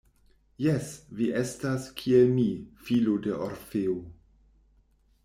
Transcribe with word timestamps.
Jes, 0.63 0.87
vi 1.19 1.27
estas 1.41 1.85
kiel 1.99 2.33
mi, 2.39 2.47
filo 2.87 3.15
de 3.27 3.37
Orfeo. 3.49 3.95